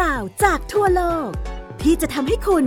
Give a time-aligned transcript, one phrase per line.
[0.00, 1.28] ราวจากทั่วโลก
[1.82, 2.64] ที่จะทำให้คุณ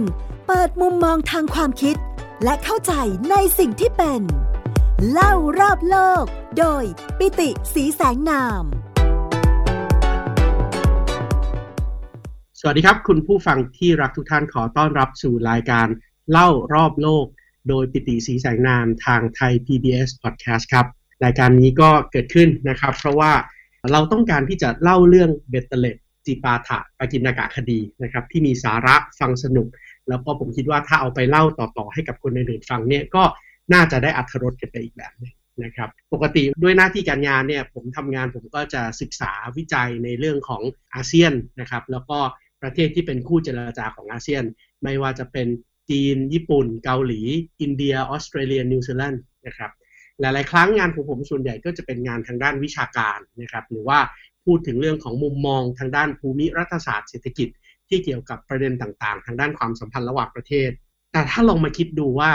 [0.48, 1.96] เปิดมุมมองทางความคิด
[2.44, 2.94] และเข้าใจ
[3.32, 4.22] ในสิ่งที่เป็น
[5.12, 6.24] เล่ารอบโลก
[6.60, 6.84] โดย
[7.18, 8.64] ปิติสีแสงนาม
[12.60, 15.88] สวัสดีครับ คุณผู้ฟังที่รักทุกท่านขอต้อนรับสู่รายการ
[16.32, 17.26] เล่ารอบโลก
[17.70, 20.86] โดยปิติสีแสงนามทางไทย PBS Podcast ครับ
[21.24, 23.34] รายการนี้ก็เกิดขึ้นนะครับ เพราะว่า
[23.92, 29.68] เราต้องการที่จะเล่าเรื่องเบตเตเลต จิปาถะปากินากะคดีนะครับที่มีสาระฟังสนุก
[30.10, 33.24] แล้วก็ผมคิดว่าถ้าเอาไปเล่าต่อๆให้กับคนอื่นๆฟังเนี่ยก็
[33.74, 35.34] น่าจะได้อัธรสกันไปอีกแบบหนึง
[35.64, 40.62] นะครับปกติด้วยหน้าที่การงานเนี่ยผมทำงานผมก็จะศึกษาวิจัยในเรื่องของ
[40.96, 42.20] อาเซียนนะครับแล้วก็
[42.62, 44.44] ประเทศที่เป็นคู่เจรจาของอาเซียน
[44.84, 45.48] ไม่ว่าจะเป็น
[45.90, 47.22] จีน ญี่ปุ่น เกาหลี
[47.62, 49.72] อินเดีย ออสเตรเลีย นิวซีแลนด์นะครับ
[50.22, 54.00] หลาย ๆ ครั้งงานของผมส่วนใหญ่ก็จะเป็นงานทางด้านวิชาการนะครับหรือว่า
[54.46, 57.50] พูดถึงเรื่องของมุมมองทางด้านภูมิรัฐศาสตร์เศรษฐกิจ
[57.90, 60.70] ที่เกี่ยวกับประเด็นต่างๆ ทางด้านความสัมพันธ์ระหว่างประเทศ
[61.12, 62.32] แต่ถ้าลองมาคิดดูว่า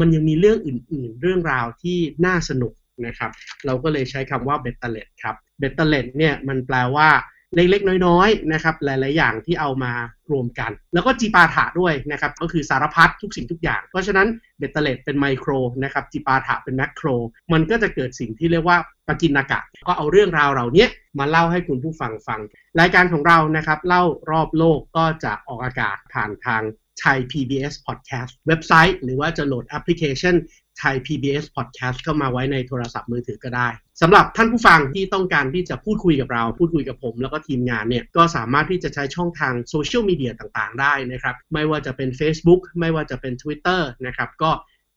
[0.00, 2.72] มันยังมีเรื่องอื่น ๆ เรื่องราวที่น่าสนุก
[3.06, 3.30] นะครับ
[3.66, 7.08] เราก็เลยใช้คำว่าเบ็ดเตล็ดครับเบ็ดเตล็ดเนี่ยมันแปลว่า
[7.54, 9.92] เล็กๆ น้อยๆนะครับหลายๆ อย่างที่เอามา
[10.32, 15.50] รวมกัน แล้วก็จีปาถะด้วยนะครับก็คือสารพัดทุกสิ่งทุกอย่าง เพราะฉะนั้นเบ็ดเตล็ดเป็นไมโคร
[15.84, 17.06] นะครับจีปาถะเป็น macro
[17.52, 20.86] มันก็จะเกิดสิ่งที่เรียกว่าปกิณกะ ก็เอาเรื่องราวเหล่านี้
[21.18, 22.40] มาเล่าให้คุณผู้ฟังฟัง
[22.80, 26.62] รายการของเรานะครับเล่ารอบโลกก็จะออกอากาศผ่านทาง
[27.00, 30.34] ไทย PBS Podcast เว็บไซต์ หรือว่าจะโหลดแอปพลิเคชัน
[30.78, 33.68] ไทย PBS Podcast เข้ามาไว้ในโทรศัพท์มือถือก็ได้
[34.00, 44.50] สำหรับท่านผู้ฟังที่ต้องการที่จะพูดคุยกับเรา พูดคุยกับผม แล้วก็ทีมงานเนี่ยก็สามารถที่จะใช้ช่องทางโซเชียลมีเดียต่างๆ ได้นะครับ ไม่ว่าจะเป็น Facebook ไม่ว่าจะเป็น Twitter นะครับก็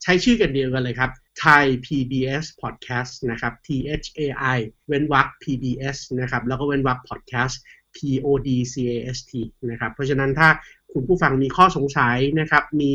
[0.04, 1.12] ใช้ชื่อกันเดียวกันเลยครับ
[1.44, 3.68] Thai PBS Podcast นะครับ T
[4.02, 4.22] H A
[4.56, 7.56] I เว้นวรรค PBS นะครับแล้วก็เว้นวรรค Podcast
[7.96, 9.34] P O D C A S T
[9.70, 10.50] นะครับเพราะฉะนั้นถ้า
[10.94, 12.94] คุณผู้ฟังมีข้อสงสัยนะครับมี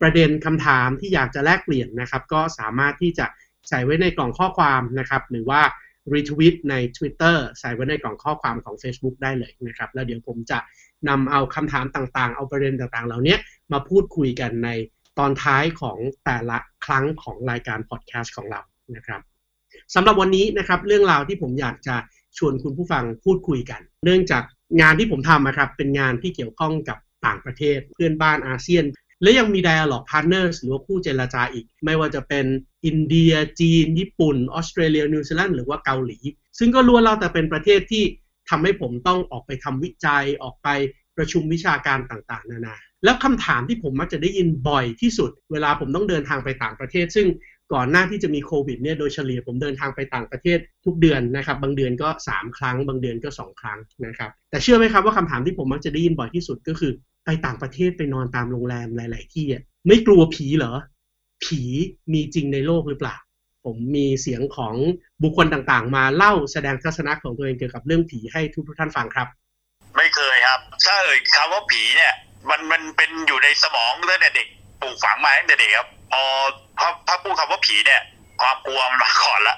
[0.00, 3.26] ประเด็นคำถามที่อยากจะแลกเปลี่ยนนะครับ ก็สามารถที่จะ
[3.68, 5.60] ใส่ไว้ในกล่องข้อความนะครับ หรือว่า
[6.14, 10.58] รีทวิตใน Twitter ใส่ไว้ในกล่องข้อความของ Facebook ได้เลยนะครับ แล้วเดี๋ยวผมจะ
[11.08, 13.36] นำเอาคำถามต่างๆ เอาประเด็นต่างๆ เหล่านี้
[13.72, 14.68] มาพูดคุยกันใน
[15.18, 18.60] ตอนท้ายของแต่ละครั้งของรายการพอดแคสต์ของเรา
[18.96, 19.20] นะครับ
[19.94, 21.96] สำหรับวันนี้นะครับเรื่องราวที่ผมอยากจะ
[22.38, 24.42] ชวนคุณผู้ฟังพูดคุยกัน เนื่องจาก
[24.80, 28.84] งานที่ผมทำนะครับเป็นงานที่เกี่ยวข้องกับต่างประเทศเพื่อนบ้านอาเซียน
[29.22, 32.46] และยังมี dialog partners หรือว่าคู่เจรจาอีก ไม่ว่าจะเป็น
[32.86, 36.18] อินเดียจีน ญี่ปุ่น ออสเตรเลีย นิวซีแลนด์หรือว่าเกาหลี
[36.58, 38.04] ซึ่งก็ล้วนแล้วแต่เป็นประเทศที่
[38.50, 40.68] ทำให้ผมต้องออกไปทำวิจัยออกไป
[41.16, 47.26] ประชุมวิชาการต่างๆ นานา แล้วคำถามที่ผมมักจะได้ยินบ่อยที่สุด เวลาผมต้องเดินทางไปต่างประเทศ ซึ่ง
[47.74, 56.92] ก่อนหน้าที่จะมีโควิดเนี่ยโดยเฉลี่ยผมเดินทางไปต่างประเทศทุกเดือนนะครับ บางเดือนก็ 3 ครั้ง บางเดือนก็ 2 ครั้งนะครับ แต่เชื่อไหมครับว่าคำถามที่ผมมักจะได้ยินบ่อยที่สุดก็คือ
[57.30, 60.74] ไปต่างประเทศไปนอนตามโรงแรมหลาย ๆ ที่อะไม่กลัวผีเหรอ
[61.44, 61.62] ผี
[62.12, 63.16] มีจริงในโลกหรือเปล่า
[63.64, 64.74] ผมมีเสียงของ
[65.22, 69.28] บุคคลต่าง ๆ มาเล่าแสดงทัศนะของตัวเองเกี่ยวกับเรื่องผีให้ทุกท่านฟังครับ
[69.96, 72.12] ไม่เคยครับ ถ้าเอ่ยคำว่าผีเนี่ย
[72.50, 74.48] มันมันเป็นอยู่ในสมองตั้งแต่เด็ก
[74.80, 76.22] ปลูกฝังมาตั้งแต่เด็กครับพอ
[76.78, 78.00] พอถ้าพูดคำว่าผีเนี่ย
[78.40, 79.56] ความกลัวมันมาก่อนละ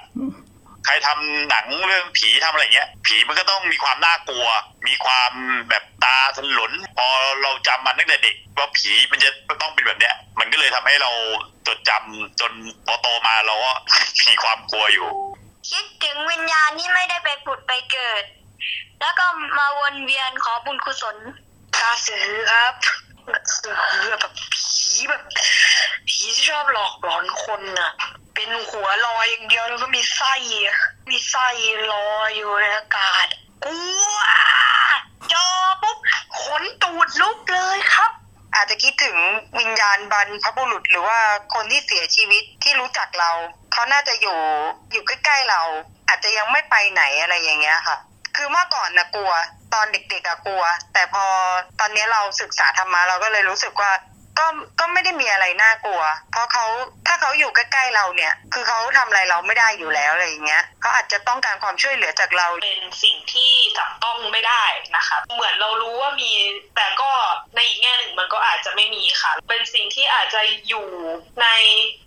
[0.84, 4.46] ใครทำหนังเรื่องผีทำอะไรเงี้ย ผีมันก็ต้องมีความน่ากลัว
[4.86, 5.32] มีความ
[5.68, 7.06] แบบตาถลนพอ
[7.42, 9.30] เราจำมันตั้งแต่เด็กว่าผีมันจะ
[9.62, 11.10] ต้องเป็นแบบเนี้ย มันก็เลยทำให้เรา
[11.66, 12.52] จดจำจน
[12.86, 13.72] พอโตมาเราก็
[14.28, 15.08] มีความกลัวอยู่
[15.70, 18.24] คิดถึงวิญญาณที่ไม่ได้ไปผุดไปเกิด
[19.00, 19.24] แล้วก็
[19.58, 21.16] มาวนเวียนขอบุญกุศล
[21.80, 22.74] กาสือครับ
[23.56, 23.74] สือ
[24.20, 25.22] แบบผีแบบ
[26.08, 27.92] ผีที่ชอบหลอกหลอนคนน่ะ
[28.34, 30.34] เป็นหัวลอยอย่างเดียวแล้วก็มีไส้
[31.10, 31.48] มีไส้
[31.92, 33.26] ลอยอยู่ในอากาศ
[33.64, 33.82] กลั
[34.12, 34.16] ว
[35.32, 35.46] จอ
[35.82, 35.98] ปุ๊บ
[36.41, 38.10] ขนตูดลุกเลยครับ
[38.54, 39.16] อาจจะคิดถึง
[39.58, 41.18] วิญญาณบรรพบุรุษหรือว่า
[41.54, 43.30] คนที่เสียชีวิตที่รู้จักเรา
[43.72, 44.38] เขาน่าจะอยู่
[44.92, 45.62] อยู่ใกล้ๆเรา
[46.08, 47.97] อาจจะยังไม่ไปไหนอะไรอย่างเงี้ยค่ะ
[48.36, 49.32] คือเมื่อก่อนนะกลัว
[49.74, 50.62] ตอนเด็กๆอะกลัว
[50.92, 51.24] แต่พอ
[51.80, 53.92] ตอนนี้เราศึกษาธรรมะเราก็เลยรู้สึกว่า
[54.41, 54.47] ก็
[54.81, 56.03] ก็ไม่ได้มีอะไรน่ากลัว
[56.33, 56.65] เพราะเขา
[57.07, 64.65] ถ้าเขาอยู่ใกล้ๆเราเนี่ย คือเขาทำอะไรเราไม่ได้อยู่แล้วอะไรอย่างเงี้ยเขาอาจจะต้องการความช่วยเหลือจากเราเป็นสิ่งที่จับต้องไม่ได้
[64.97, 66.33] นะคะเหมือนเรารู้ว่ามี
[66.77, 67.10] แต่ก็
[67.54, 70.87] ในอีกแง่หนึ่งมันก็อาจจะไม่มีค่ะ เป็นสิ่งที่อาจจะอยู่
[71.42, 71.48] ใน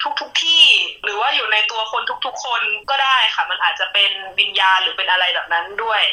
[0.03, 0.63] ทุกๆทที่
[1.03, 6.03] หรือว่าอยู่ในตัวคนทุก ๆ คนก็ได้ค่ะ มันอาจจะเป็นวิญญาณหรือเป็นอะไรแบบนั้นด้วย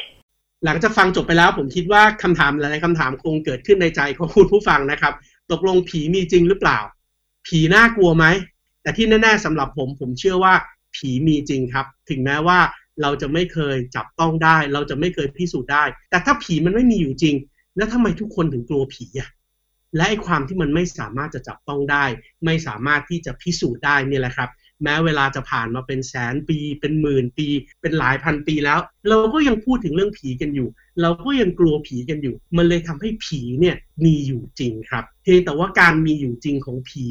[0.64, 5.12] หลังจากฟังจบไปแล้วผมคิดว่าคำถามหลายๆคำถามคงเกิดขึ้นในใจของคุณผู้ฟังนะครับ
[5.52, 6.78] ตกลงผีมีจริงหรือเปล่า
[7.46, 8.24] ผีน่ากลัวไหม
[8.82, 10.54] แต่ที่แน่ๆสำหรับผมผมเชื่อว่า
[10.96, 12.58] ผีมีจริงครับ ถึงแม้ว่า
[13.02, 17.36] เราจะไม่เคยจับต้องได้ เราจะไม่เคยพิสูจน์ได้ แต่ถ้าผีมันไม่มีอยู่จริง
[17.76, 19.30] แล้วทำไมทุกคนถึงกลัวผีอะ
[19.96, 22.04] และไอ้ความที่มันไม่สามารถจะจับต้องได้
[22.44, 24.50] ไม่สามารถที่จะพิสูจน์ได้นี่แหละครับ
[24.82, 27.48] แม้เวลาจะผ่านมาเป็นแสนปี เป็นหมื่นปี
[27.80, 28.78] เป็นหลายพันปีแล้ว
[29.08, 30.68] เราก็ยังพูดถึงเรื่องผีกันอยู่
[31.00, 37.06] เราก็ยังกลัวผีกันอยู่ มันเลยทำให้ผีเนี่ยมีอยู่จริงครับเพียงแต่ว่าการมีอยู่จริงของผี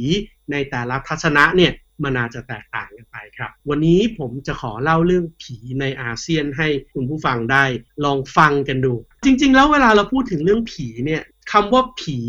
[0.52, 1.74] ในแต่ละทัศนะเนี่ย
[2.04, 7.64] มันอาจจะแตกต่างกันไปครับ วันนี้ผมจะขอเล่าเรื่องผีในอาเซียนให้คุณผู้ฟังได้
[8.06, 8.94] ลองฟังกันดู
[9.26, 12.20] จริง ๆ แล้วเวลาเราพูดถึงเรื่องผีเนี่ยคำว่าผี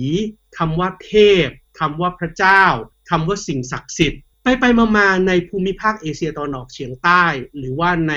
[0.59, 1.13] คำว่าเท
[1.47, 1.49] พ
[1.81, 2.65] คำว่าพระเจ้า
[3.11, 4.65] คำว่าสิ่งศักดิ์สิทธิ์ ไปไป
[4.97, 7.25] มาๆในภูมิภาคเอเชียตะวันออกเฉียงใต้
[7.59, 8.15] หรือว่าใน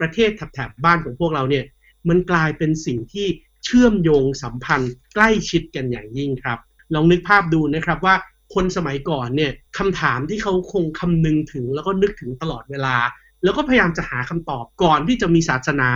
[0.00, 1.64] ประเทศแถบบ้านของพวกเราเนี่ย
[2.08, 3.26] มันกลายเป็นสิ่งที่
[3.64, 6.58] เชื่อมโยงสัมพันธ์ใกล้ชิดกันอย่างยิ่งครับ
[6.94, 8.14] ลองนึกภาพดูนะครับว่า
[8.54, 12.96] คนสมัยก่อนเนี่ยคำถามที่เขาคงคำนึงถึงแล้วก็นึกถึงตลอดเวลา
[13.44, 15.90] แล้วก็พยายามจะหาคำตอบก่อนที่จะมีศาสนา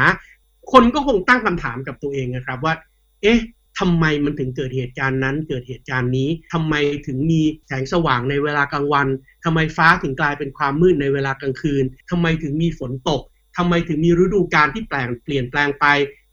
[0.73, 2.75] คนก็คงตั้งคำถามกับตัวเองนะครับว่า
[3.23, 3.38] เอ๊ะ
[3.81, 6.75] ทำไมมันถึงเกิดเหตุการณ์นั้น เกิดเหตุการณ์นี้ทำไม
[7.06, 9.09] ถึงมีแสงสว่างในเวลากลางวัน
[9.44, 13.23] ทำไมฟ้าถึงกลายเป็นความมืดในเวลากลางคืนทำไมถึงมีฝนตก
[13.56, 15.87] ทำไมถึงมีฤดูกาลที่แปลงเปลี่ยนแปลงไป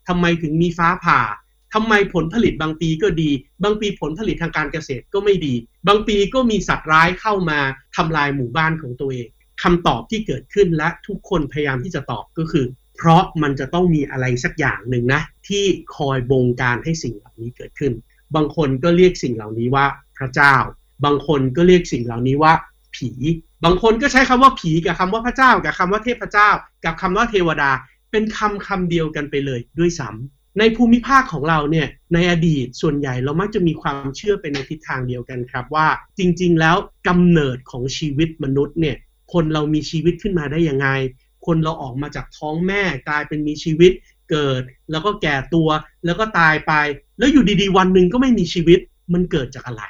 [0.07, 1.21] ทำไมถึงมีฟ้าผ่า
[1.73, 3.29] ทำไมผลผลิตบางปีก็ดี
[3.63, 5.53] บางปีผลผลิตทางการเกษตรก็ไม่ดี
[5.87, 7.59] บางปีก็มีสัตว์ร้ายเข้ามา
[7.95, 9.27] ทำลายหมู่บ้านของตัวเอง
[9.63, 12.65] คำตอบที่เกิดขึ้นและทุกคนพยายามที่จะตอบก็คือ
[12.97, 15.63] เพราะมันจะต้องมีอะไรสักอย่างหนึ่งนะ ที่
[15.95, 17.93] คอยบงการให้สิ่งเหล่านี้เกิดขึ้น
[18.35, 19.85] บางคนก็เรียกสิ่งเหล่านี้ว่า
[20.17, 20.55] พระเจ้า
[21.05, 22.53] บางคนก็เรียกสิ่งเหล่านี้ว่า
[22.95, 23.11] ผี
[23.63, 26.49] บางคนก็ใช้คำว่าผีกับคำว่าพระเจ้า กับคำว่าเทพเจ้า
[26.85, 27.71] กับคำว่าเทวดา
[28.11, 35.87] เป็นคำคำเดียวกันไปเลยด้วยซ้ำในภูมิภาคของเราเนี่ยในอดีตส่วนใหญ่เรามักจะมีความเชื่อไปในทิศทางเดียวกันครับว่า
[36.19, 36.75] จริง ๆ แล้ว
[37.07, 38.97] กำเนิดของชีวิตมนุษย์เนี่ย
[39.33, 40.87] คนเรามีชีวิตขึ้นมาได้ยังไง
[41.47, 43.91] คนเราออกมาจากท้องแม่กลายเป็นมีชีวิต
[44.31, 44.61] เกิด
[44.91, 45.69] แล้วก็แก่ตัว
[46.05, 46.73] แล้วก็ตายไป
[47.17, 48.79] แล้วอยู่ดีๆ วันหนึ่งก็ไม่มีชีวิต
[49.13, 49.83] มันเกิดจากอะไร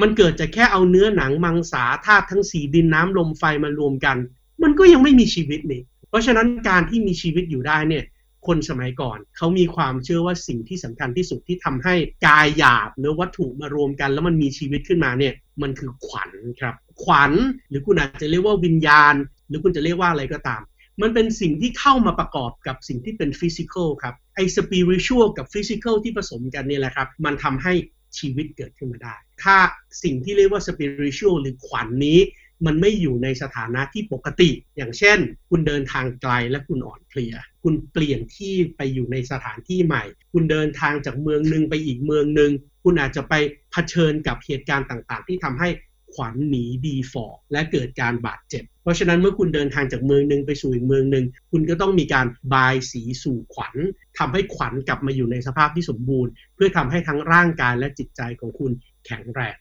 [0.00, 4.16] มันเกิดจากแค่เอาเนื้อหนังมังสาธาตุทั้งสีดินน้ำลมไฟมารวมกัน
[4.62, 8.04] มันก็ยังไม่มีชีวิตนี่เพราะฉะนั้นการที่มีชีวิตอยู่ได้เนี่ย
[8.46, 11.94] คนสมัยก่อนเขามีความเชื่อว่าสิ่งที่สำคัญที่สุดที่ทำให้
[12.26, 16.30] กายหยาบหรือวัตถุมารวมกัน แล้วมันมีชีวิตขึ้นมาเนี่ยมันคือขวัญ
[16.60, 17.32] ครับ ขวัญ
[17.68, 19.14] หรือคุณอาจจะเรียกว่าวิญญาณ
[19.48, 20.62] หรือคุณจะเรียกว่าอะไรก็ตาม
[21.00, 27.74] มันเป็นสิ่งที่เข้ามาประกอบกับสิ่งที่เป็น physical ครับไอ้ spiritual กับ physical ที่ผสมกันนี่แหละครับ มันทำให้
[28.18, 29.56] ชีวิตเกิดขึ้นมาได้ ถ้า
[30.02, 32.18] สิ่งที่เรียกว่าสปิริชวลหรือขวัญนนี้
[32.66, 35.18] มันไม่อยู่ในสถานะที่ปกติ อย่างเช่น
[35.50, 42.50] คุณเดินทางไกลและคุณอ่อนเพลีย คุณเปลี่ยนที่ไปอยู่ในสถานที่ใหม่ คุณเดินทางจากเมืองหนึ่งไปอีกเมืองหนึ่ง
[42.84, 43.34] คุณอาจจะไป
[43.72, 45.68] เผชิญกับเหตุการณ์ต่างๆ ที่ทำให้
[46.14, 53.74] ขวัญหนีดีฟอร์และเกิดการบาดเจ็บ เพราะฉะนั้นเมื่อคุณเดินทางจากเมืองหนึ่งไปสู่อีกเมืองหนึ่งคุณก็ต้องมีการบายสีสู่ขวัญ
[54.18, 58.72] ทำให้ขวัญกลับมาอยู่ในสภาพที่สมบูรณ์ เพื่อทำให้ทั้งร่างกายและจิตใจของคุณ
[59.06, 59.56] แข็งแรง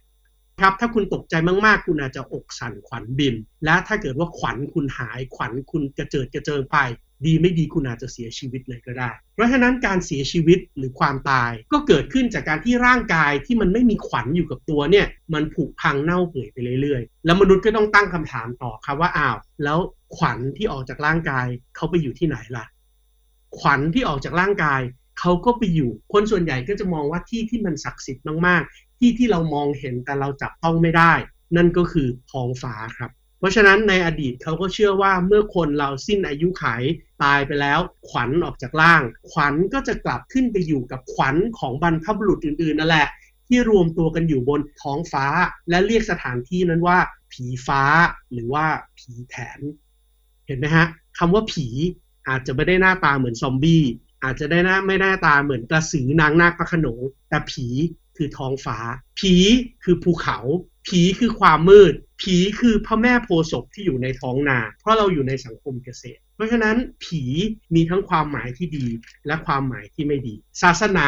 [0.61, 6.77] ครับถ้าคุณตกใจมากๆ คุณอาจจะอกสั่นขวัญบิน และถ้าเกิดว่าขวัญคุณหายขวัญคุณกระเจิดกระเจิงไป
[7.25, 19.79] ดีไม่ดีคุณอาจจะเสียชีวิตเลยก็ได้ เพราะฉะนั้นการเสียชีวิตหรือความตายก็เกิดขึ้นจากการที่ร่างกายที่มันไม่มีขวัญอยู่กับตัวเนี่ยมันผุพังเน่าเปื่อยไปเรื่อยๆ แล้วมนุษย์ก็ต้องตั้งคำถามต่อครับว่าอ้าวแล้ว
[20.17, 22.65] ขวัญที่ออกจากร่างกายเขาไปอยู่ที่ไหนล่ะ
[23.59, 24.81] ขวัญที่ออกจากร่างกาย
[25.19, 31.13] เขาก็ไปอยู่ คนส่วนใหญ่ก็จะมองว่าที่ที่มันศักดิ์สิทธิ์มากๆ ที่ที่เรามองเห็นแต่เราจับต้องไม่ได้
[31.55, 36.83] นั่นก็คือท้องฟ้าครับ เพราะฉะนั้นในอดีตเขาก็เชื่อว่าเมื่อคนเราสิ้นอายุขัย
[37.23, 39.01] ตายไปแล้ว ขวัญออกจากร่าง
[39.31, 43.07] ขวัญก็จะกลับขึ้นไปอยู่กับขวัญของบรรพบุรุษอื่นๆนั่นแหละ
[43.47, 45.25] ที่รวมตัวกันอยู่บนท้องฟ้า
[45.69, 46.97] และเรียกสถานที่นั้นว่า
[47.31, 47.83] ผีฟ้า
[48.33, 48.65] หรือว่า
[48.97, 49.59] ผีแถน
[50.47, 50.85] เห็นไหมฮะ
[51.17, 51.67] คำว่าผี
[52.27, 53.83] อาจจะไม่ได้หน้าตาเหมือนซอมบี้
[54.23, 56.99] อาจจะได้หน้าไม่หน้าตาเหมือนกระสือนางนาคพระขนง
[57.29, 57.67] แต่ผี
[58.17, 58.77] คือท้องฟ้า
[59.19, 59.33] ผี
[59.83, 60.37] คือภูเขา
[60.87, 67.23] ผีคือความมืด ผีคือพระแม่โพศพที่อยู่ในท้องนา เพราะเราอยู่ในสังคมเกษตร ราะฉะนั้นผี
[67.75, 68.87] มีทั้งความหมายที่ดี
[69.27, 71.07] และความหมายที่ไม่ดี ศาสนา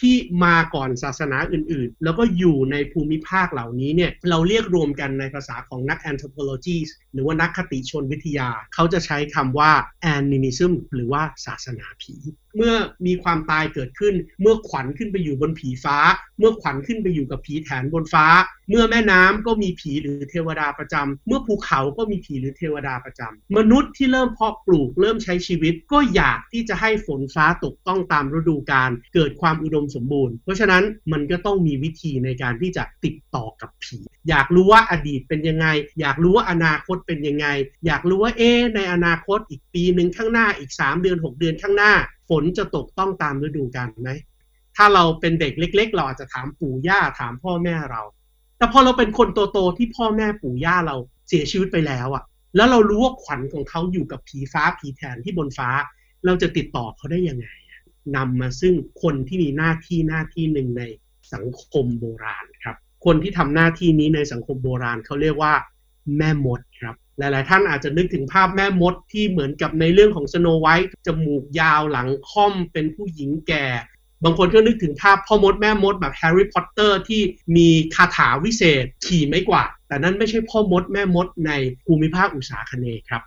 [0.00, 6.78] ที่มาก่อนศาสนาอื่นๆ แล้วก็อยู่ในภูมิภาคเหล่านี้เนี่ยเราเรียกรวมกันในภาษาของนัก anthropology
[7.18, 9.70] รือว่านักคติชนวิทยา เขาจะใช้คำว่า
[10.16, 12.14] animism หรือว่าศาสนาผี
[12.56, 12.74] เมื่อ
[13.06, 15.96] มีความตายเกิดขึ้น เมื่อขวัญขึ้นไปอยู่บนผีฟ้า
[16.38, 18.26] เมื่อขวัญขึ้นไปอยู่กับผีแถนบนฟ้า
[18.70, 30.82] เมื่อแม่น้ำก็มีผีหรือเทวดาประจำเมื่อภูเขาก็มีผีหรือเทวดาประจำมนุษย์ที่เริ่มเพาะปลูกเริ่มใช้ชีวิต ก็อยากที่จะให้ฝนฟ้าตกต้องตามฤดูกาลเกิดความอุดมสมบูรณ์ เพราะฉะนั้น
[31.12, 33.98] มันก็ต้องมีวิธีในการที่จะติดต่อกับผี
[34.28, 35.66] อยากรู้ว่าอดีตเป็นยังไง
[36.00, 37.46] อยากรู้ว่าอนาคตเป็นยังไง
[37.86, 41.92] อยากรู้ว่าเอ๊ในอนาคตอีกปีหนึ่งข้างหน้าอีก 3 เดือน 6 เดือนข้างหน้า
[42.28, 44.10] ฝนจะตกต้องตามฤดูกาลไหม
[44.76, 48.02] ถ้าเราเป็นเด็กเล็ก ๆ เราอาจจะถามปู่ย่าถามพ่อแม่เรา
[48.58, 50.96] แต่พอเราเป็นคนโตๆที่พ่อแม่ปู่ย่าเรา
[51.28, 52.24] เสียชีวิตไปแล้วอะ
[52.56, 55.70] แล้วเรารู้ว่าขวัญของเขาอยู่กับผีฟ้าผีแทนที่บนฟ้า
[56.24, 57.48] เราจะติดต่อเขาได้ยังไง
[58.16, 60.82] นำมาซึ่งคนที่มีหน้าที่หน้าที่หนึ่งใน
[61.32, 65.54] สังคมโบราณครับ คนที่ทำหน้าที่นี้ในสังคมโบราณเขาเรียกว่า
[66.16, 73.66] แม่มดครับ หลาย ๆ ท่านอาจจะนึกถึงภาพแม่มดที่เหมือนกับในเรื่องของสโนไวท์จมูกยาวหลังค่อมเป็นผู้หญิงแก่
[74.24, 77.22] บางคนก็นึกถึงภาพพ่อมดแม่มดแบบแฮร์รี่พอตเตอร์ที่
[77.56, 81.52] มีคาถาวิเศษขี่ไม้กวาดแต่นั่นไม่ใช่พ่อมดแม่มดใน
[81.86, 83.22] ภูมิภาคอุษาคเนย์ครับ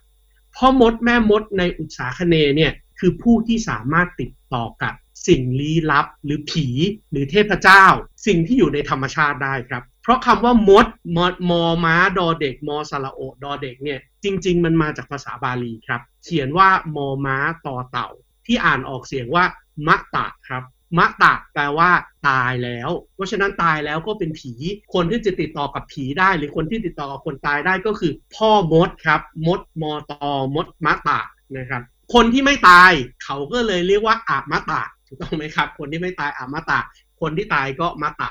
[0.58, 4.94] พ่อมดแม่มดในอุษาคเนย์เนี่ยคือผู้ที่สามารถติดต่อกับ
[5.28, 6.68] สิ่งลี้ลับหรือผี
[7.12, 7.86] หรือเทพเจ้า
[8.28, 18.10] สิ่งที่อยู่ในธรรมชาติได้ครับ เพราะคำว่ามดมอมอม้าดอเด็กมอสระโอดอเด็กเนี่ยจริง ๆ มันมาจากภาษาบาลีครับ เขียนว่ามอม้าต่อเต่า
[18.46, 19.44] ที่อ่านออกเสียงว่า
[19.88, 20.64] มะตะครับ
[20.98, 21.90] มะตะแปลว่า
[22.28, 24.54] ตายแล้ว เพราะฉะนั้นตายแล้วก็เป็นผี
[24.94, 31.20] คนที่จะติดต่อกับผีได้ หรือคนที่ติดต่อกับคนตายได้ก็คือ พ่อมดครับมดมอตอมดมะตะ
[31.58, 31.82] นะครับ
[32.14, 32.92] คนที่ไม่ตาย
[33.24, 36.80] เขาก็เลยเรียกว่าอามะตะถูกต้องไหมครับ คนที่ไม่ตายอามะตะ
[37.22, 38.30] คนที่ตายก็มะตะ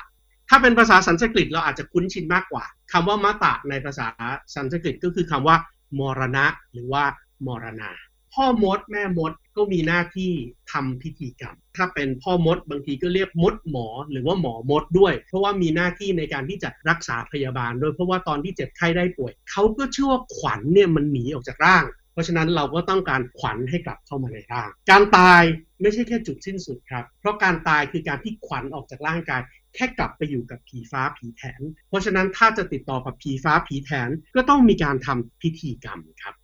[0.53, 4.07] ถ้าเป็นภาษาสันสกฤตเราอาจจะคุ้นชินมากกว่าคำว่ามะตะในภาษา
[4.55, 5.57] สันสกฤตก็คือคำว่า
[5.99, 7.05] มรณะ หรือว่า
[7.47, 7.91] มรณา
[8.35, 10.33] พ่อมดแม่มดก็มีหน้าที่
[10.73, 25.43] ทำพิธีกรรม ถ้าเป็นพ่อมดบางทีก็เรียกมดหมอ หรือว่าหมอมดด้วย เพราะว่ามีหน้าที่ในการที่จะรักษาพยาบาลด้วยเพราะว่าตอนที่เจ็บไข้ได้ป่วยเขาก็เชื่อว่าขวัญเนี่ยมันหนีออกจากร่างเพราะฉะนั้นเราก็ต้องการขวัญให้กลับเข้ามาในร่าง การตาย
[25.81, 29.41] ไม่ใช่แค่จุดสิ้นสุดครับ เพราะการตายคือการที่ขวัญออกจากร่างกาย
[29.75, 36.35] แค่กลับไปอยู่กับผีฟ้าผีแถน เพราะฉะนั้นถ้าจะติดต่อกับผีฟ้าผีแถนก็ต้องมีการทำพิธีกรรมครับ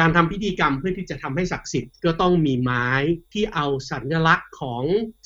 [0.00, 2.88] การทำพิธีกรรมเพื่อที่จะทำให้ศักดิ์สิทธิ์ก็ต้องมีไม้
[3.32, 4.84] ที่เอาสัญลักษณ์ของ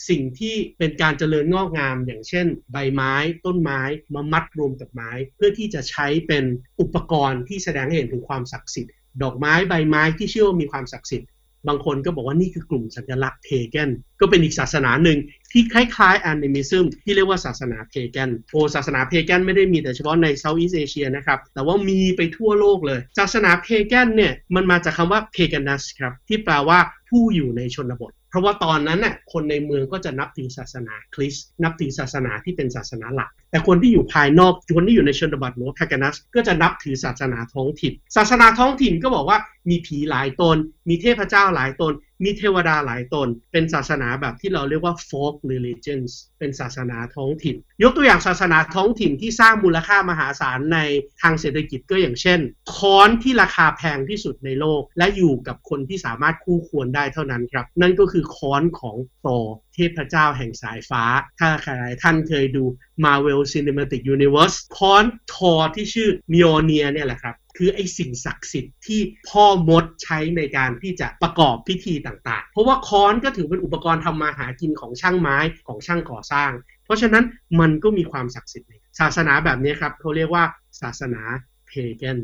[0.09, 3.15] สิ่งที่เป็นการเจริญงอกงาม อย่างเช่น ใบไม้
[3.47, 3.81] ต้นไม้
[4.15, 6.45] มามัดรวมกับไม้ เพื่อที่จะใช้เป็น
[6.81, 11.29] อุปกรณ์ที่แสดงให้เห็นถึงความศักดิ์สิทธิ์ดอกไม้ใบไม้ที่เชื่อว่ามีความศักดิ์สิทธิ์
[11.69, 15.19] บางคนก็บอกว่านี่คือกลุ่มสัญลักษณ์ pagan ก็เป็นอีกศาสนาหนึ่ง
[15.53, 33.31] ที่คล้ายๆ animism ที่เรียกว่าศาสนา pagan โอศาสนา pagan ไม่ได้มีแต่เฉพาะใน Southeast Asia นะครับแต่ว่ามีไปทั่วโลกเลย ศาสนา pagan เนี่ยมันมาจากคำว่า paganus ครับที่แปลว่าผู้อยู่ในชนบท เพราะว่าตอนนั้นน่ะคนในเมืองก็จะนับถือศาสนาคริสต์นับถือศาสนาที่เป็นศาสนาหลัก
[33.51, 39.39] แต่คนที่อยู่ภายนอกคนที่อยู่ในชนบทหรือว่า paganus ก็จะนับถือศาสนาท้องถิ่น ศาสนาท้องถิ่นก็บอกว่า
[39.71, 40.57] มีผีหลายตน
[40.89, 41.93] มีเทพเจ้าหลายตน
[42.25, 50.79] มีเทวดาหลายตน เป็นศาสนาแบบที่เราเรียกว่า folk religions เป็นศาสนาท้องถิ่น ยกตัวอย่างศาสนาท้องถิ่นที่สร้างมูลค่ามหาศาลใน
[51.23, 52.41] ทางเศรษฐกิจก็อย่างเช่น
[52.75, 59.29] ค้อนที่ราคาแพงที่สุดในโลก และอยู่กับคนที่สามารถคู่ควรได้เท่านั้นครับ นั่นก็คือค้อนของโต
[59.75, 61.05] เทพเจ้าแห่งสายฟ้า
[61.41, 62.65] ถ้าใครท่านเคยดู
[63.05, 65.05] Marvel Cinematic Universe ค้อน
[65.35, 76.51] ธอร์ที่ชื่อ Mjolnir เนี่ยแหละครับ คือไอสิ่งศักดิ์สิทธิ์ที่พ่อมดใช้ในการที่จะประกอบพิธีต่างๆ เพราะว่าค้อนก็ถือเป็นอุปกรณ์ทำมาหากินของช่างไม้ของช่างก่อสร้าง
[76.85, 77.25] เพราะฉะนั้น
[77.61, 78.69] มันก็มีความศักดิ์สิทธิ์
[79.01, 80.45] ศาสนาแบบนี้ครับเขาเรียกว่า
[80.81, 81.23] ศาสนา
[81.67, 82.19] pagan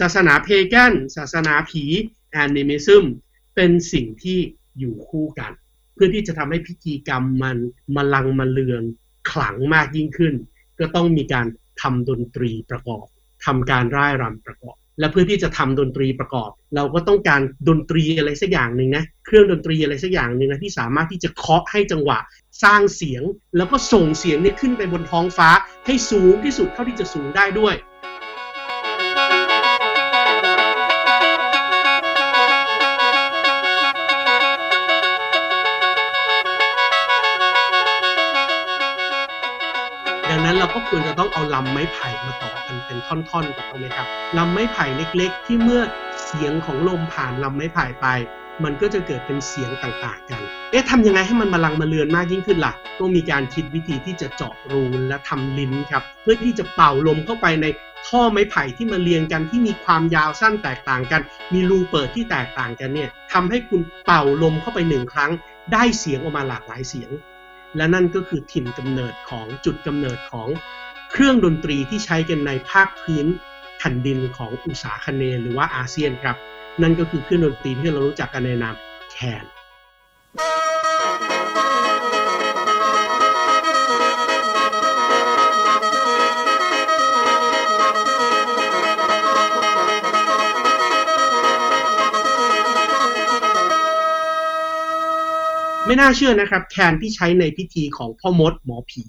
[0.00, 1.84] ศาสนา pagan ศาสนาผี
[2.32, 3.04] animism
[3.54, 4.38] เป็นสิ่งที่
[4.78, 5.52] อยู่คู่กัน
[5.94, 7.56] เพื่อที่จะทำให้พิธีกรรมมัน
[7.96, 8.82] มาลังมาเลือง
[9.30, 10.34] ขลังมากยิ่งขึ้น
[10.78, 11.46] ก็ต้องมีการ
[11.82, 13.06] ทำดนตรีประกอบ
[13.46, 22.18] ทำการร่ายรำประกอบ และเพื่อที่จะทำดนตรีประกอบ เราก็ต้องการดนตรีอะไรสักอย่างหนึ่งนะเครื่องดนตรีอะไรสักอย่างหนึ่งนะที่สามารถที่จะเคาะให้จังหวะ
[22.62, 23.22] สร้างเสียง
[23.56, 25.48] แล้วก็ส่งเสียงนี้ขึ้นไปบนท้องฟ้า
[25.86, 27.74] ให้สูงที่สุดเท่าที่จะสูงได้ด้วย
[40.44, 44.06] นั้นเราก็ควรจะต้องเอาลำไม้ไผ่มาต่อกันเป็นท่อนๆถูกต้องไหมครับ
[44.38, 45.82] ลำไม้ไผ่เล็ก ๆ ที่เมื่อ
[46.24, 48.06] เสียงของลมผ่านลำไม้ไผ่ไป
[48.64, 57.66] มันก็จะเกิดเป็นเสียงต่างๆกัน เอ๊ะทำยังไงให้มันมาลังมาเลือนมากยิ่งขึ้นล่ะก็มีการคิดวิธีที่จะเจาะรูและทำลิ้นครับ เพื่อที่จะเป่าลมเข้าไปใน
[58.06, 61.20] ท่อไม้ไผ่ที่มาเรียงกันที่มีความยาวสั้นแตกต่างกัน
[61.52, 65.30] มีรูเปิดที่แตกต่างกันเนี่ยทำให้คุณเป่าลมเข้าไปหนึ่งครั้ง
[65.72, 67.10] ได้เสียงออกมาหลากหลายเสียง
[67.76, 70.48] และนั่นก็คือถิ่นกำเนิดของจุดกำเนิดของ
[71.12, 73.26] เครื่องดนตรีที่ใช้กันในภาคพื้น
[73.78, 76.36] แผ่นดินของอุษาคเนหรือว่าอาเซียนครับ
[76.82, 78.74] นั่นก็คือเครื่องดนตรีที่เรารู้จักกันในนาม
[79.10, 79.44] แคน
[95.90, 99.04] ไม่น่าเชื่อนะครับ แคนที่ใช้ในพิธีของพ่อมดหมอผี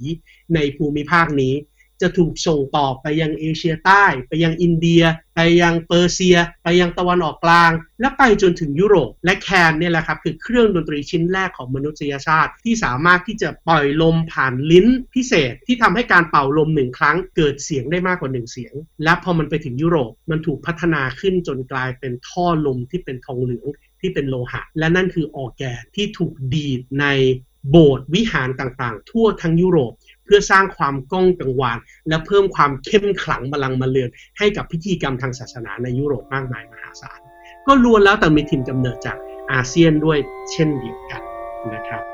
[0.54, 1.54] ในภูมิภาคนี้
[2.02, 5.04] จะถูกส่งต่อไปยังเอเชียใต้ ไปยังอินเดีย
[5.36, 18.74] ไปยังเปอร์เซีย ไปยังตะวันออกกลาง และไปจนถึงยุโรป และแคนเนี่ยแหละครับคือเครื่องดนตรีชิ้นแรกของมนุษยชาติ ที่สามารถที่จะปล่อยลมผ่านลิ้นพิเศษที่ทำให้การเป่าลมหนึ่งครั้งเกิดเสียงได้มากกว่าหนึ่งเสียง
[19.04, 23.68] และพอมันไปถึงยุโรปมันถูกพัฒนาขึ้นจนกลายเป็นท่อลมที่เป็นทองเหลือง
[24.02, 27.06] ที่เป็นโลหะ และนั่นคือออแกนที่ถูกดีดใน
[27.70, 29.92] โบสถ์วิหารต่างๆ ทั่วทั้งยุโรป
[30.26, 31.78] เพื่อสร้างความก้องกังวาน
[32.10, 37.20] และเพิ่มความเข้มขลังบลังมาเลือน ให้กับพิธีกรรมทางศาสนาในยุโรปมากมายมหาศาล
[37.68, 39.18] ก็ล้วนแล้วแต่มีถิ่นกำเนิดจาก
[39.52, 40.18] อาเซียนด้วย
[40.52, 41.22] เช่นเดียวกัน
[41.74, 42.11] นะครับ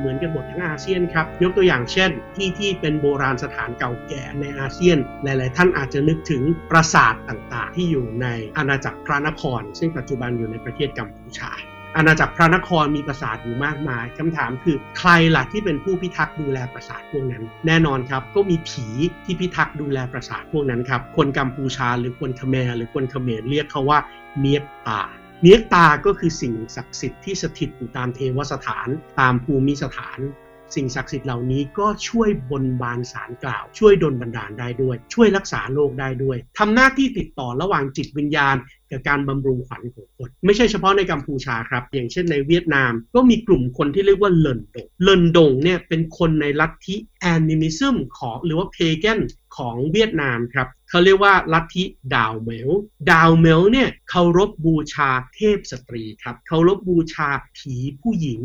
[0.00, 8.26] เหมือนกันหมดทั้งอาเซียนครับ ยกตัวอย่างเช่น ที่ที่เป็นโบราณสถานเก่าแก่ในอาเซียน หลาย ๆ ท่านอาจจะนึกถึงปราสาทต่าง ๆ ที่อยู่ใน
[8.58, 11.52] อาณาจักรพระนคร ซึ่งปัจจุบันอยู่ในประเทศกัมพูชา
[11.96, 18.86] อาณาจักรพระนครมีปราสาทอยู่มากมายคำถามคือใครล่ะที่เป็นผู้พิทักษ์ดูแลปราสาทพวกนั้น แน่นอนครับ ก็มีผี
[19.24, 23.98] ที่พิทักษ์ดูแลปราสาทพวกนั้นครับ คนกัมพูชาหรือคนคแมรหรือคนเขมรเรียกเขาว่า
[24.38, 25.02] เนียบตา
[25.42, 28.88] เนียบตาก็คือสิ่งศักดิ์สิทธิ์ที่สถิตอยู่ตามเทวสถาน
[29.20, 30.18] ตามภูมิสถาน
[30.74, 38.56] สิ่งศักดิ์สิทธิ์เหล่านี้ก็ช่วยบนบานสารกล่าว ช่วยดลบันดาลได้ด้วย ช่วยรักษาโรคได้ด้วยทำหน้าที่ติดต่อระหว่างจิตวิญญาณ
[38.90, 49.20] กับการบำรุงขวัญของคน ไม่ใช่เฉพาะในกัมพูชาครับ อย่างเช่นในเวียดนามก็มีกลุ่มคนที่เรียกว่าเลินดงเลินดงเนี่ยเป็นคนในลัทธิแอนิมิซึมของหรือว่าเพแกน
[49.56, 52.70] ของเวียดนามครับ เขาเรียกว่าลัทธิดาวเหมล
[53.10, 58.40] ดาวเหมลเนี่ยเคารพบูชาเทพสตรีครับเคารพบูชาผีผู้หญิง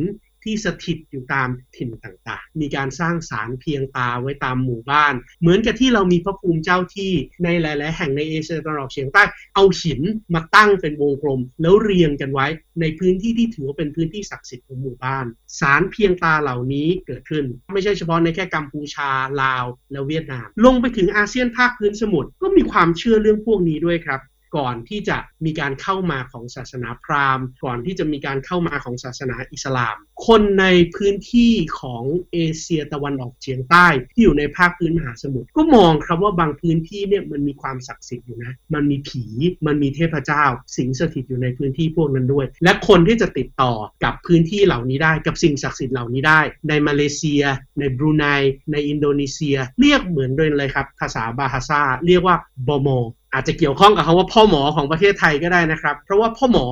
[0.45, 7.11] ที่สถิตอยู่ตามถิ่นต่างๆ มีการสร้างสารเพียงตาไว้ตามหมู่บ้าน เหมือนกับที่เรามีพระภูมิเจ้าที่
[7.43, 9.23] ในหลาย ๆ แห่งในเอเชียตะวันออกเฉียงใต้
[9.55, 10.01] เอาหิน
[10.33, 12.47] มาตั้งเป็นวงกลม แล้วเรียงกันไว้
[12.81, 15.25] ในพื้นที่ที่ถือว่าเป็นพื้นที่ศักดิ์สิทธิ์ของหมู่บ้าน
[15.59, 19.09] สารเพียงตาเหล่านี้เกิดขึ้น ไม่ใช่เฉพาะในแค่กัมพูชา
[19.41, 24.21] ลาว และเวียดนาม ลงไปถึงอาเซียนภาคพื้นสมุทรก็มีความเชื่อเรื่องพวกนี้ด้วยครับ
[24.57, 29.95] ก่อนที่จะมีการเข้ามาของศาสนาพราหมณ์ ก่อนที่จะมีการเข้ามาของศาสนาอิสลาม
[30.27, 30.65] คนใน
[30.95, 39.23] พื้นที่ของเอเชียตะวันออกเฉียงใต้ที่อยู่ในภาคพื้นมหาสมุทรก็มองครับว่าบางพื้นที่เนี่ยมันมีความศักดิ์สิทธิ์อยู่นะ มันมีผี
[39.67, 40.43] มันมีเทพเจ้า
[40.77, 47.43] สิงสถิตอยู่ในพื้นที่พวกนั้นด้วย และคนที่จะติดต่อกับพื้นที่เหล่านี้ได้กับสิ่งศักดิ์สิทธิ์เหล่านี้ได้ ในมาเลเซีย
[47.79, 48.25] ในบรูไน
[48.71, 52.35] ในอินโดนีเซีย เรียกเหมือนด้วยเลยครับภาษาบาฮาซาเรียกว่า
[52.67, 52.89] bomoh
[53.35, 56.65] อาจจะเกี่ยวข้องกับคำว่าพ่อหมอของประเทศไทยก็ได้นะครับ เพราะว่าพ่อหมอ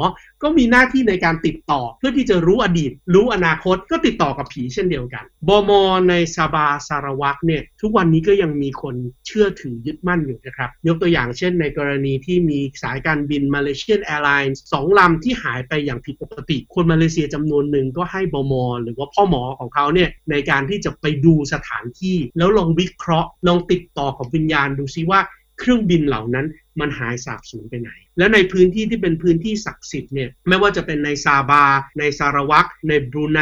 [0.43, 8.95] ก็มีหน้าที่ในการติดต่อ เพื่อที่จะรู้อดีต รู้อนาคตก็ติดต่อกับผีเช่นเดียวกัน bomoh ในซาบาห์ซาราวักเนี่ยทุกวันนี้ก็ยังมีคน
[9.27, 25.21] เชื่อถือยึดมั่นอยู่นะครับ ยกตัวอย่างเช่นในกรณีที่มีสายการบิน Malaysian Airlines สองลำที่หายไปอย่างผิดปกติ คนมาเลเซียจำนวนหนึ่งก็ให้ bomoh หรือว่าพ่อหมอของเขาเนี่ยในการที่จะไปดูสถานที่ แล้วลองวิเคราะห์ลองติดต่อกับวิญญาณดูซิว่า
[25.63, 26.45] เครื่องบินเหล่านั้น
[26.79, 31.63] มันหายสาบสูญไปไหน และในพื้นที่ที่เป็นพื้นที่ศักดิ์สิทธิ์เนี่ยไม่ว่าจะเป็นในซาบา
[31.99, 33.39] ในซาราวักในบรูไน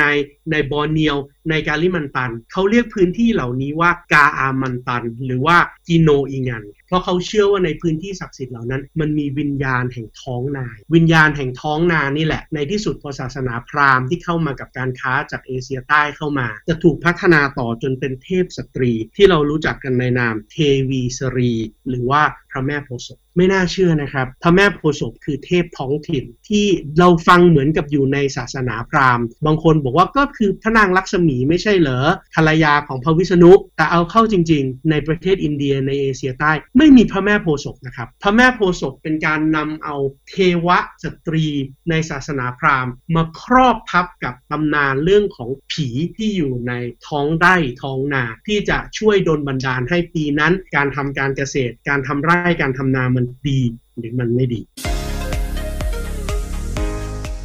[0.52, 1.18] ในบอร์เนียว
[1.50, 20.58] ในกาลิมันตัน เขาเรียกพื้นที่เหล่านี้ว่ากาอามันตัน หรือว่ากิโนอิงัน เพราะเขาเชื่อว่าในพื้นที่ศักดิ์สิทธิ์เหล่านั้น มันมีวิญญาณแห่งท้องนา วิญญาณแห่งท้องนานี่แหละ ในที่สุดพอศาสนาพราหมณ์ที่เข้ามากับการค้าจากเอเชียใต้เข้ามา จะถูกพัฒนาต่อจนเป็นเทพสตรี ที่เรารู้จักกันในนามเท
[20.90, 21.54] วีสรี
[21.90, 26.66] หรือว่าพระแม่โพธิ์ศพไม่น่าเชื่อนะครับ พระแม่โพศพคือเทพท้องถิ่นที่
[27.00, 32.00] เราฟังเหมือนกับอยู่ในศาสนาพราหมณ์ บางคนบอกว่าก็คือพระนางลักษมีไม่ใช่เหรอ
[32.36, 39.96] ภรรยาของพระวิษณุ แต่เอาเข้าจริง ๆ ในประเทศอินเดียในเอเชียใต้ ไม่มีพระแม่โพศพนะครับ พระแม่โพศพเป็นการนำเอา
[40.30, 40.68] เทว
[41.04, 41.46] สตรี
[41.90, 46.74] ในศาสนาพราหมณ์ มาครอบทับกับตำนานเรื่องของผีที่อยู่ใน
[47.08, 53.60] ท้องไร่ท้องนาที่จะช่วยดลบันดาลให้ปีนั้น การทำการเกษตร การทำไร่การทำนามันดี
[53.98, 54.62] หรือมันไม่ดี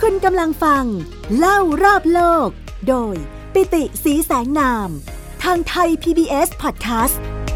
[0.00, 0.84] คุณกำลังฟัง
[1.38, 2.48] เล่ารอบโลก
[2.88, 3.16] โดย
[3.52, 4.88] ปิติสีแสงนาม
[5.42, 7.16] ทางไทย PBS Podcast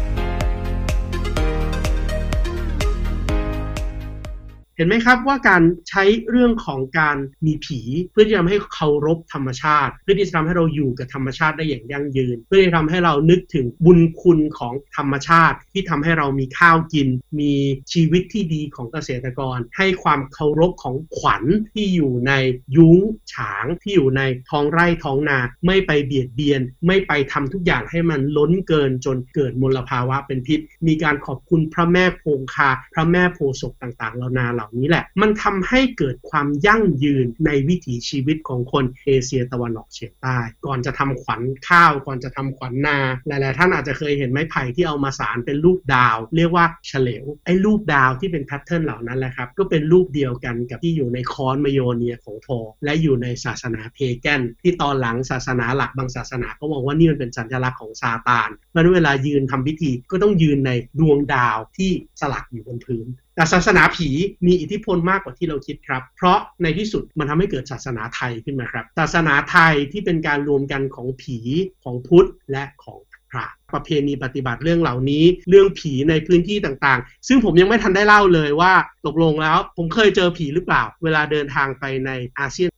[4.83, 7.79] ห็นไหมครับว่าการใช้เรื่องของการมีผี
[8.11, 17.07] เพื่อที่จะทำให้เคารพธรรมชาติ เพื่อที่จะทำให้เราอยู่กับธรรมชาติได้อย่างยั่งยืน เพื่อที่จะทำให้เรานึกถึงบุญคุณของธรรมชาติ ที่ทำให้เรามีข้าวกิน
[17.39, 17.53] มี
[17.93, 22.33] ชีวิตที่ดีของเกษตรกร ให้ความเคารพของขวัญที่อยู่ใน
[22.75, 22.99] ยุ้ง
[23.33, 52.47] ฉางที่อยู่ในท้องไร่ท้องนา ไม่ไปเบียดเบียน ไม่ไปทำทุกอย่างให้มันล้นเกินจนเกิดมลภาวะเป็นพิษ มีการขอบคุณพระแม่คงคา พระแม่โพศพต่างๆเหล่านาเหล่านี้แหละ มันทำให้เกิดความยั่งยืนในวิถีชีวิตของคนเอเชียตะวันออกเฉียงใต้ ก่อนจะทำขวัญข้าว ก่อนจะทำขวัญนา หลายๆ ท่านอาจจะเคยเห็นไม้ไผ่ที่เอามาสารเป็นรูปดาว เรียกว่าเฉลว ไอ้รูปดาวที่เป็นแพทเทิร์นเหล่านั้นแหละครับ ก็เป็นรูปเดียวกันกับที่อยู่ในคอนมโยเนียของโท
[52.83, 64.09] และอยู่ในศาสนาเพแกนที่ตอนหลังศาสนาหลักบางศาสนาก็บอกว่านี่มันเป็นสัญลักษณ์ของซาตานเพราะนั้นเวลายืนทำพิธีก็ต้องยืนในดวงดาวที่สลักอยู่บนพื้นแต่ศาสนาผี
[64.47, 71.37] มีีอิทธิพลมากกว่าที่เราคิดครับ เพราะในที่สุดมันทำให้เกิดศาสนาไทยขึ้นมาครับ ศาสนาไทยที่เป็นการรวมกันของผี
[71.83, 72.99] ของพุทธและของ
[73.31, 78.73] พระประเพณีปฏิบัติเรื่องเหล่านี้ เรื่องผีในพื้นที่ต่างๆ ซึ่งผมยังไม่ทันได้เล่าเลยว่า
[79.05, 82.69] ตกลงแล้ว ผมเคยเจอผีหรือเปล่า เวลาเดินทางไปในอาเซียน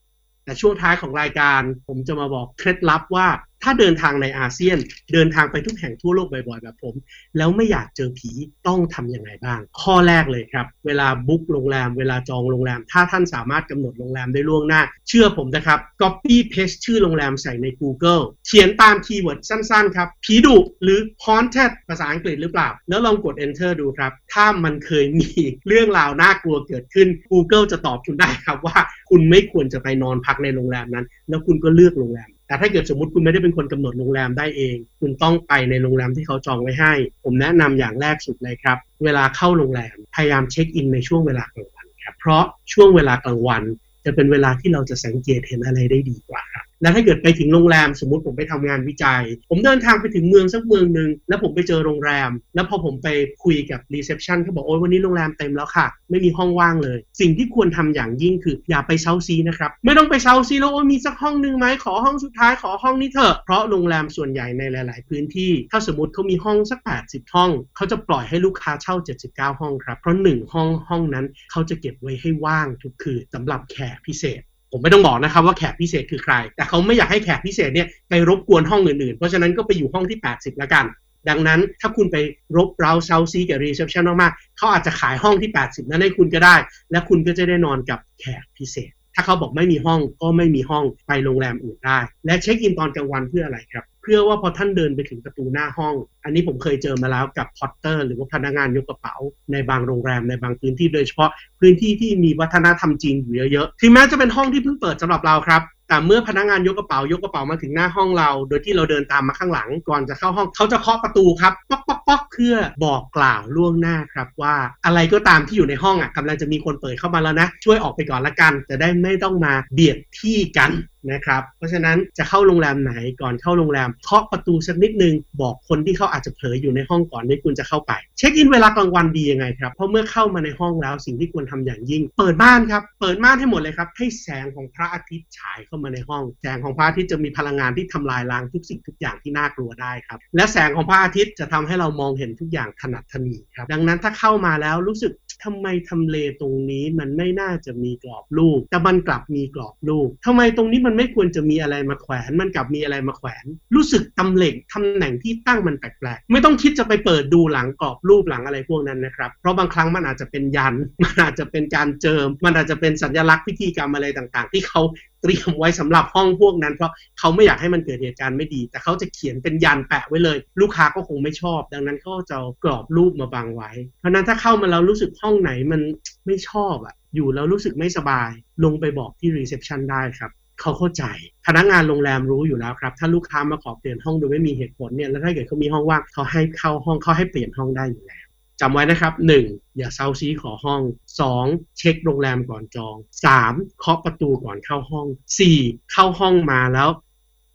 [0.46, 3.28] แต่ช่วงท้ายของรายการ ผมจะมาบอกเคล็ดลับว่า
[3.64, 4.78] ถ้าเดินทางในอาเซียน
[5.14, 6.96] เดินทางไปทุกแห่งทั่วโลกบ่อยๆแบบผม
[7.38, 8.32] แล้วไม่อยากเจอผี
[8.68, 22.70] ต้องทำยังไงบ้าง ข้อแรกเลยครับ เวลาบุ๊กโรงแรม เวลาจองโรงแรม ถ้าท่านสามารถกำหนดโรงแรมได้ล่วงหน้า เชื่อผมนะครับ copy paste ชื่อโรงแรมใส่ใน Google เขียนตาม keyword สั้นๆครับ ผีดุหรือ haunted ภาษาอังกฤษหรือเปล่า
[22.90, 25.30] แล้วลองกด enter ดูครับ ถ้ามันเคยมี
[25.68, 28.78] เรื่องราวน่ากลัวเกิดขึ้น Google จะตอบคุณได้ครับว่า
[29.10, 43.64] คุณไม่ควรจะไปนอนพักในโรงแรมนั้น แล้วคุณก็เลือกโรงแรม แต่ถ้าเกิดสมมติคุณไม่ได้เป็นคนกำหนดโรงแรมได้เอง คุณต้องไปในโรงแรมที่เขาจองไว้ให้ ผมแนะนำอย่างแรกสุดเลยครับ เวลาเข้าโรงแรมพยายามเช็คอินในช่วงเวลากลางวันครับเพราะช่วงเวลากลางวัน
[44.06, 53.08] จะเป็นเวลาที่เราจะสังเกตเห็นอะไรได้ดีกว่าครับ และถ้าเกิดไปถึงโรงแรมสมมติผมไปทำงานวิจัย ผมเดินทางไปถึงเมืองสักเมืองหนึ่งแล้วผมไปเจอโรงแรม แล้วพอผมไป
[53.44, 68.96] คุยกับ reception เขาบอกโอ้ยวันนี้โรงแรมเต็มแล้วค่ะ ไม่มีห้องว่างเลย สิ่งที่ควรทำอย่างยิ่งคืออย่าไปเซ้าซี้นะครับ ไม่ต้องไปเซ้าซี้แล้วโอ้ยมีสักห้องหนึ่งไหมขอห้องสุดท้ายขอห้องนี้เถอะเพราะโรงแรมส่วนใหญ่ในหลาย ๆ พื้นที่ ถ้าสมมติเขามีห้องสัก 80 ห้องเขาจะปล่อยให้ลูกค้าเช่า
[69.30, 74.42] 79 ห้องครับเพราะหนึ่งห้องห้องนั้นเขาจะเก็บไว้ให้ว่างทุกคืนสำหรับแขกพิเศษ
[74.74, 80.86] ผมไม่ต้องบอกนะครับว่าแขกพิเศษคือใคร แต่เขาไม่อยากให้แขกพิเศษเนี่ยไปรบกวนห้องอื่นๆ เพราะฉะนั้นก็ไปอยู่ห้องที่ 80 แล้วกัน
[81.30, 82.18] ดังนั้นถ้าคุณไป
[82.58, 86.56] รบเร้าเซ้าซี้กับ reception มากๆเขาอาจจะขายห้องที่ 80 นั้นให้คุณก็ได้
[86.92, 99.16] และคุณก็จะได้นอนกับแขกพิเศษ ถ้าเขาบอกไม่มีห้องก็ไม่มีห้องไปโรงแรมอื่นได้ และเช็คอินตอนกลางวันเพื่ออะไรครับ เพื่อว่าพอท่านเดินไปถึงประตูหน้าห้อง อันนี้ผมเคยเจอมาแล้วกับพอตเตอร์ หรือว่าพนักงานยกกระเป๋า
[99.52, 105.62] ในบางโรงแรมในบางพื้นที่โดยเฉพาะพื้นที่ที่มีวัฒนธรรมจีนอยู่เยอะๆถึงแม้จะเป็นห้องที่เพิ่งเปิดสำหรับเราครับ
[105.94, 120.72] แต่เมื่อพนักงานยกกระเป๋ายกกระเป๋ามาถึงหน้าห้องเรา โดยที่เราเดินตามมาข้างหลังก่อนจะเข้าห้องเขาจะเคาะประตูครับป๊อกป๊อกป๊อกเพื่อบอกกล่าวล่วงหน้าครับว่าอะไรก็ตามที่อยู่ในห้องอะกำลังจะมีคนเปิดเข้ามาแล้วนะ ช่วยออกไปก่อนละกัน จะได้ไม่ต้องมาเบียดที่กัน
[121.12, 145.12] นะครับเพราะฉะนั้นจะเข้าโรงแรมไหนก่อนเข้าโรงแรมเคาะประตูสักนิดนึง บอกคนที่เขาอาจจะเผลออยู่ในห้องก่อนที่คุณจะเข้าไป เช็คอินเวลากลางวันดียังไงครับเพราะเมื่อเข้ามาในห้องแล้วสิ่งที่ควรทำอย่างยิ่ง เปิดม่านครับเปิดม่านให้หมดเลยครับให้แสงของพระอาทิตย์ฉายเข้ามาในห้อง แสงของพระอาทิตย์จะมีพลังงานที่ทำลายล้างทุกสิ่งทุกอย่างที่น่ากลัวได้ครับ และแสงของพระอาทิตย์จะทำให้เรามองเห็นทุกอย่างถนัดถนีครับ ดังนั้นถ้าเข้ามาแล้วรู้สึก
[145.44, 164.82] ทำไมทำเลตรงนี้มันไม่น่าจะมีกรอบรูป แต่มันกลับมีกรอบรูปทำไมตรงนี้มันไม่ควรจะมีอะไรมาแขวน มันกลับมีอะไรมาแขวน รู้สึกตำแหน่งตำแหน่งที่ตั้งมันแปลกๆ ไม่ต้องคิดจะไปเปิดดูหลังกรอบรูปหลังอะไรพวกนั้นนะครับ เพราะบางครั้งมันอาจจะเป็นยัน มันอาจจะเป็นการเจิม มันอาจจะเป็นสัญลักษณ์พิธีกรรมอะไรต่างๆ ที่เขา
[165.24, 175.82] เตรียมไว้สำหรับห้องพวกนั้น เพราะเขาไม่อยากให้มันเกิดเหตุการณ์ไม่ดี แต่เขาจะเขียนเป็นยันแปะไว้เลย ลูกค้าก็คงไม่ชอบ ดังนั้นเขาจะกรอบรูปมาบังไว้ เพราะฉะนั้นถ้าเข้ามาแล้วรู้สึกห้องไหนมัน
[176.26, 178.30] ไม่ชอบอะอยู่แล้วรู้สึกไม่สบาย
[178.64, 180.32] ลงไปบอกที่รีเซพชันได้ครับ
[180.62, 181.04] เขาเข้าใจ
[181.48, 188.23] พนักงานโรงแรมรู้อยู่แล้วครับ ถ้าลูกค้ามาขอเปลี่ยนห้องโดยไม่มีเหตุผลเนี่ยแล้วถ้าเกิดเขามีห้องว่างเขาให้เข้าห้องเขาให้เปลี่ยนห้องได้อยู่แล้ว
[188.62, 189.14] จำไว้นะครับ
[189.46, 189.78] 1.
[189.78, 190.82] อย่าเซาซีขอห้อง
[191.30, 191.78] 2.
[191.78, 192.96] เช็คโรงแรมก่อนจอง
[193.38, 193.80] 3.
[193.80, 195.08] เคาะประตูก่อนเข้าห้อง
[195.50, 195.92] 4.
[195.92, 196.90] เข้าห้องมาแล้ว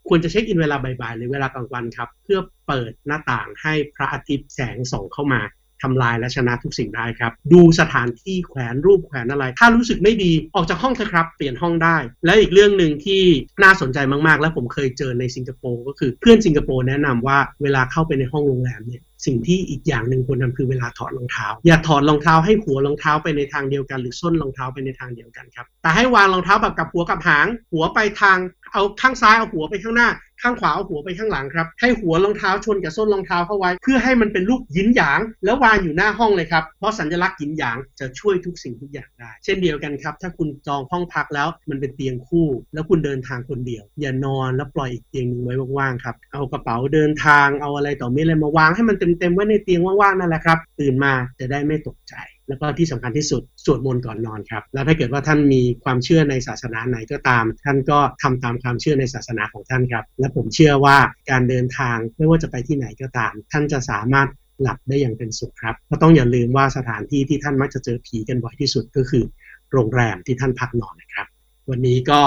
[0.07, 5.41] ควรจะเช็คอินเวลาบ่ายๆ หรือเวลากลางวันครับ เพื่อเปิดหน้าต่างให้พระอาทิตย์แสงส่องเข้ามา
[5.83, 13.21] ทำลายและชนะทุกสิ่งได้ครับ ดูสถานที่แขวนรูปแขวนอะไร ถ้ารู้สึกไม่ดีออกจากห้องเถอะครับ เปลี่ยนห้องได้ และอีกเรื่องหนึ่งที่
[13.63, 28.37] น่าสนใจมากๆ และผมเคยเจอในสิงคโปร์ก็คือเพื่อนสิงคโปร์แนะนำว่าเวลาเข้าไปในห้องโรงแรมเนี่ย สิ่งที่อีกอย่างหนึ่งควรทำคือเวลาถอดรองเท้า อย่าถอดรองเท้าให้หัวรองเท้าไปในทางเดียวกัน หรือส้นรองเท้าไปในทางเดียวกันครับแต่ให้วางรองเท้าแบบกับหัวกับหาง หัวไปทาง
[28.73, 30.09] เอาข้างซ้ายเอาหัวไปข้างหน้า
[30.43, 52.15] ข้างขวาเอาหัวไปข้างหลังครับให้หัวรองเท้าชนกับส้นรองเท้าเข้าไว้ เพื่อให้มันเป็นรูปยินหยาง แล้ววางอยู่หน้าห้องเลยครับเพราะสัญลักษณ์ยินหยางจะช่วยทุกสิ่งทุกอย่างได้ เช่นเดียวกันครับ ถ้าคุณจองห้องพักแล้วมันเป็นเตียงคู่ แล้วคุณเดินทางคนเดียว อย่านอนแล้วปล่อยอีกเตียงหนึ่งไว้ว่างๆครับเอากระเป๋าเดินทางเอาอะไรต่อมีอะไรมาวางให้มันเต็มๆไว้ในเตียงว่างๆนั่นแหละครับ ตื่นมาจะได้ไม่ตกใจ
[52.47, 60.97] แล้วก็ที่สำคัญที่สุดสวดมนต์ก่อนนอนครับ แล้วถ้าเกิดว่าท่านมีความเชื่อในศาสนาไหนก็ตาม ท่านก็ทำตามความเชื่อในศาสนาของท่านครับ และผมเชื่อว่า
[61.29, 64.29] การเดินทางไม่ว่าจะไปที่ไหนก็ตาม ท่านจะสามารถ
[64.61, 69.23] หลับได้อย่างเป็นสุขครับก็ต้องอย่าลืมว่าสถานที่ที่ท่านมักจะเจอผีกันบ่อยที่สุดก็คือ
[69.71, 71.27] โรงแรมที่ท่านพักนอนนะครับ
[71.69, 72.21] วันนี้ก็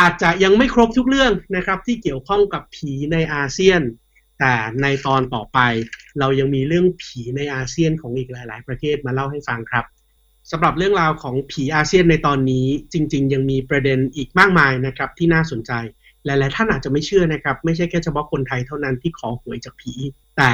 [0.00, 3.80] อาจจะยังไม่ครบทุกเรื่องนะครับที่เกี่ยวข้องกับผีในอาเซียน
[4.44, 5.58] แต่ในตอนต่อไป
[6.18, 9.84] เรายังมีเรื่องผีในอาเซียนของอีกหลาย ๆ ประเทศมาเล่าให้ฟังครับ
[10.50, 15.72] สำหรับเรื่องราวของผีอาเซียนในตอนนี้จริง ๆ ยังมีประเด็นอีกมากมายนะครับที่น่าสนใจ
[16.24, 19.92] หลาย ๆ ท่านอาจจะไม่เชื่อนะครับ ไม่ใช่แค่เฉพาะคนไทยเท่านั้นที่ขอหวยจากผี
[20.36, 20.50] แต่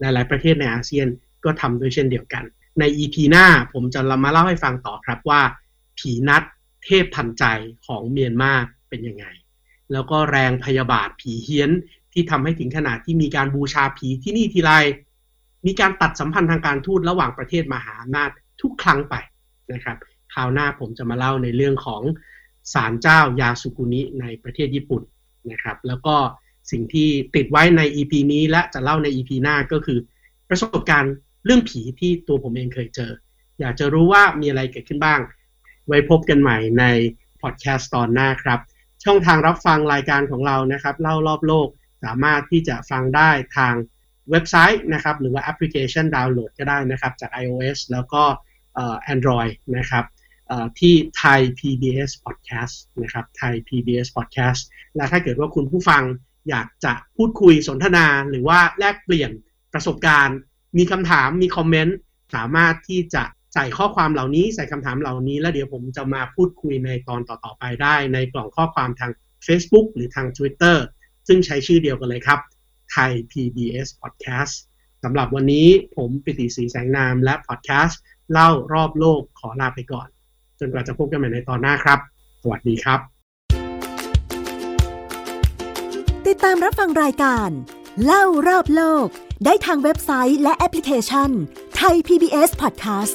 [0.00, 1.06] หลาย ๆ ประเทศในอาเซียน
[1.44, 2.44] ก็ทำด้วยเช่นเดียวกัน
[2.78, 5.40] ใน EP หน้าผมจะมาเล่าให้ฟังต่อครับว่า
[5.98, 6.42] ผีนัด
[6.84, 7.44] เทพทันใจ
[7.86, 8.52] ของเมียนมา
[8.88, 9.26] เป็นยังไง
[9.92, 11.70] แล้วก็แรงพยาบาทผีเฮี้ยน
[12.12, 14.72] ที่ทำให้ถึงขนาดที่มีการบูชาผีที่นี่ทีไร
[15.66, 18.30] มีการตัดสัมพันธ์ทางการทูตระหว่างประเทศมหาอำนาจ
[18.62, 19.14] ทุกครั้งไป
[19.72, 19.96] นะครับ
[20.32, 22.02] คราวหน้าผมจะมาเล่าในเรื่องของ
[22.72, 25.02] ศาลเจ้ายาสุกุนิในประเทศญี่ปุ่น
[25.50, 26.16] นะครับ แล้วก็
[26.70, 29.98] สิ่งที่ติดไว้ใน EP นี้และจะเล่าใน EP หน้าก็คือ
[30.48, 33.12] ประสบการณ์เรื่องผีที่ตัวผมเองเคยเจอ
[33.60, 35.20] อยากจะรู้ว่ามีอะไรเกิดขึ้นบ้าง
[35.88, 36.84] ไว้พบกันใหม่ใน
[37.42, 38.60] พอดแคสต์ตอนหน้าครับ
[39.04, 41.68] ช่องทางรับฟังรายการของเรานะครับ เล่ารอบโลก
[42.04, 43.74] สามารถที่จะฟังได้ทาง
[44.30, 48.22] เว็บไซต์นะครับหรือว่าแอปพลิเคชันดาวน์โหลดก็ได้นะครับจาก iOS แล้วก็
[49.14, 50.04] Android นะครับ
[50.78, 54.60] ที่ไทย PBS Podcast นะครับไทย PBS Podcast
[54.96, 56.02] และถ้าเกิดว่าคุณผู้ฟัง
[56.48, 59.30] อยากจะพูดคุยสนทนาหรือว่าแลกเปลี่ยน
[59.72, 60.38] ประสบการณ์
[60.78, 61.96] มีคำถามมีคอมเมนต์
[62.34, 69.12] สามารถที่จะใส่ข้อความเหล่านี้ใส่คำถามเหล่านี้ แล้วเดี๋ยวผมจะมาพูดคุยในตอนต่อๆไปได้ ในกล่องข้อความทาง
[69.46, 70.76] Facebook หรือทาง Twitter
[71.26, 72.38] ซึ่งใช้ชื่อเดียวกันเลยครับ
[72.92, 74.54] ไทย PBS Podcast
[75.04, 77.94] สำหรับวันนี้ผมปิติศรีแสงนามและ Podcast
[78.32, 80.08] เล่ารอบโลกขอลาไปก่อน
[80.60, 81.98] จนกว่าจะพบกันใหม่ในตอนหน้าครับ
[82.42, 83.00] สวัสดีครับ
[86.26, 87.50] ติดตามรับฟังรายการ
[88.04, 89.06] เล่ารอบโลก
[89.44, 91.30] ได้ทางเว็บไซต์และแอปพลิเคชัน
[91.76, 93.14] ไทย PBS Podcast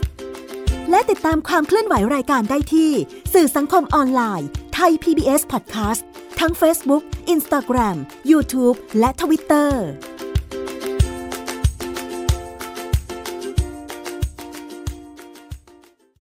[0.90, 2.92] และติดตามความเคลื่อนไหวรายการได้ที่
[3.34, 6.02] สื่อสังคมออนไลน์ไทย PBS Podcast
[6.40, 7.04] ทั้ง Facebook,
[7.36, 7.98] Instagram,
[8.32, 9.72] YouTube และ Twitter